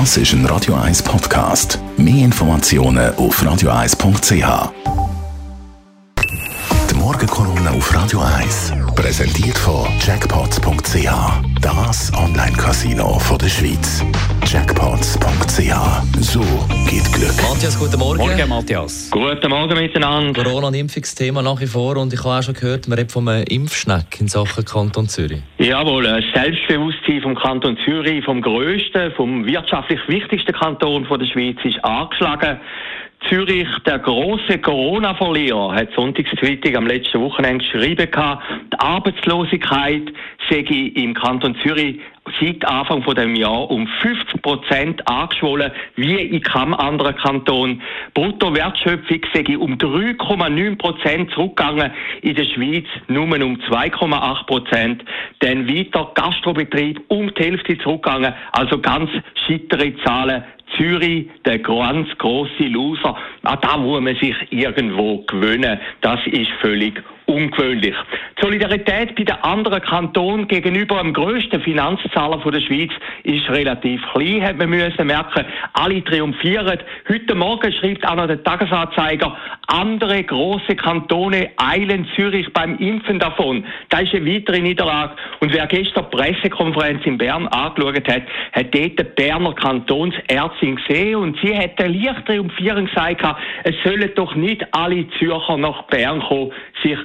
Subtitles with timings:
[0.00, 1.78] Das ist ein Radio 1 Podcast.
[1.96, 4.72] Mehr Informationen auf radio1.ch.
[6.90, 11.53] Die Morgenkolumne auf Radio 1 präsentiert von Jackpots.ch.
[11.64, 14.04] Das Online-Casino der Schweiz.
[14.44, 15.72] Jackpots.ch.
[16.20, 16.40] So
[16.90, 17.34] geht Glück.
[17.42, 18.18] Matthias, guten Morgen.
[18.18, 19.10] Morgen, Matthias.
[19.10, 20.44] Guten Morgen miteinander.
[20.44, 23.26] Corona- und Impfungsthema nach wie vor und ich habe auch schon gehört, man redet von
[23.26, 25.40] einem Impfschneck in Sachen Kanton Zürich.
[25.56, 31.82] Jawohl, das Selbstbewusstsein vom Kanton Zürich, vom grössten, vom wirtschaftlich wichtigsten Kanton der Schweiz, ist
[31.82, 32.60] angeschlagen.
[33.28, 40.12] Zürich, der große Corona-Verlierer, hat Sonntagszeitung am letzten Wochenende geschrieben, die Arbeitslosigkeit
[40.50, 42.00] sei im Kanton Zürich
[42.40, 47.82] seit Anfang von dem Jahr um 50 Prozent angeschwollen, wie in keinem anderen Kanton.
[48.14, 51.90] Bruttowertschöpfung sei um 3,9 Prozent zurückgegangen,
[52.22, 55.04] in der Schweiz nur um 2,8 Prozent.
[55.40, 59.10] Dann weiter Gastrobetrieb um die Hälfte zurückgegangen, also ganz
[59.46, 60.44] schittere Zahlen.
[60.76, 65.78] Zürich, der ganz große Loser, ah, da muss man sich irgendwo gewöhnen.
[66.00, 67.94] Das ist völlig ungewöhnlich.
[68.38, 72.90] Die Solidarität bei den anderen Kantonen gegenüber dem grössten Finanzzahler der Schweiz
[73.22, 75.44] ist relativ klein, hat man müssen merken.
[75.72, 76.78] Alle triumphieren.
[77.08, 79.36] Heute Morgen schreibt auch noch der Tagesanzeiger,
[79.68, 83.64] andere große Kantone eilen Zürich beim Impfen davon.
[83.88, 85.14] Das ist eine weitere Niederlage.
[85.40, 91.16] Und wer gestern die Pressekonferenz in Bern angeschaut hat, hat dort die Berner Kantonsärztin gesehen
[91.16, 93.24] und sie hat leicht triumphierend gesagt,
[93.64, 96.52] es sollen doch nicht alle Zürcher nach Bern kommen,
[96.82, 96.98] sich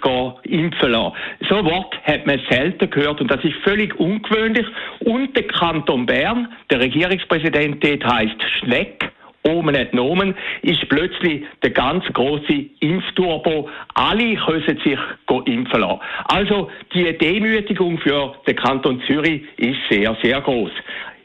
[0.44, 1.16] impfen lassen.
[1.48, 4.66] So ein Wort hat man selten gehört und das ist völlig ungewöhnlich.
[5.00, 9.12] Und der Kanton Bern, der Regierungspräsident dort heisst Schneck,
[9.44, 13.70] Omen et Nomen, ist plötzlich der ganz große Impfturbo.
[13.94, 14.98] Alle können sich
[15.46, 16.00] impfen lassen.
[16.26, 20.72] Also die Demütigung für den Kanton Zürich ist sehr, sehr groß.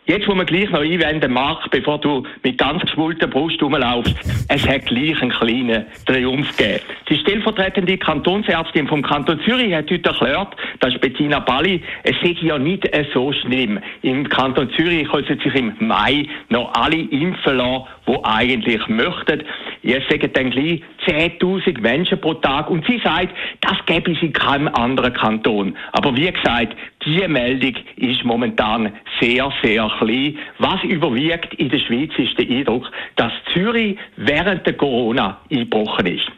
[0.07, 4.15] Jetzt muss man gleich noch einwenden, Marc, bevor du mit ganz geschwulter Brust rumlaufst.
[4.49, 6.81] Es hat gleich einen kleinen Triumph gegeben.
[7.09, 12.37] Die stellvertretende Kantonsärztin vom Kanton Zürich hat heute erklärt, das ist Bettina Balli, es sei
[12.43, 13.79] ja nicht so schlimm.
[14.03, 19.43] Im Kanton Zürich können sich im Mai noch alle impfen lassen, die eigentlich möchten.
[19.85, 22.71] Jetzt sagen dann gleich 10.000 Menschen pro Tag.
[22.71, 25.77] Und sie sagt, das gäbe es in keinem anderen Kanton.
[25.93, 26.75] Aber wie gesagt,
[27.05, 30.39] diese Meldung ist momentan sehr, sehr klein.
[30.59, 36.33] Was überwiegt in der Schweiz ist der Eindruck, dass Zürich während der Corona eingebrochen ist.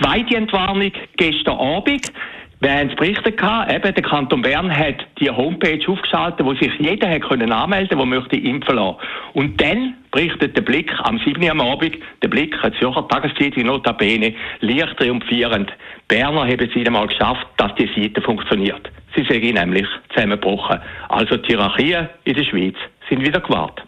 [0.00, 2.12] Zweite Entwarnung gestern Abend.
[2.58, 6.72] Wir haben es berichtet gehabt, eben der Kanton Bern hat die Homepage aufgeschaltet, wo sich
[6.78, 8.96] jeder hat können anmelden, der möchte impfen lassen.
[9.32, 11.42] Und dann berichtet der Blick am 7.
[11.42, 15.72] Uhr am Abend, der Blick, hat Zürcher Tageszeitung Notabene, leicht triumphierend.
[16.08, 18.90] Berner haben es wieder mal geschafft, dass die Seite funktioniert.
[19.14, 20.80] Sie sind nämlich zusammengebrochen.
[21.08, 22.76] Also die Hierarchien in der Schweiz
[23.08, 23.82] sind wieder gewahrt.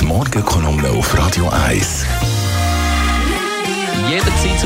[0.00, 2.39] Die Morgenkolumne auf Radio 1.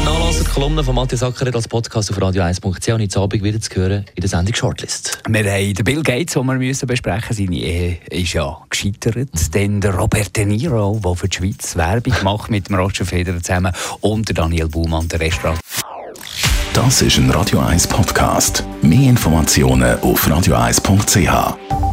[0.05, 4.05] Nachlassen Kolumne von Matthias Ackeret als Podcast auf radio1.ch und jetzt Abend wieder zu hören
[4.15, 5.19] in der Sendung Shortlist.
[5.27, 9.31] Wir haben den Bill Gates, den wir müssen besprechen Seine Ehe ist ja gescheitert.
[9.53, 13.43] Dann der Robert De Niro, der für die Schweiz Werbung macht mit dem Roger Federer
[13.43, 13.73] zusammen
[14.03, 15.59] und der Daniel Baumann, der Restaurant.
[16.75, 18.63] Das ist ein Radio 1 Podcast.
[18.83, 21.84] Mehr Informationen auf radio1.ch.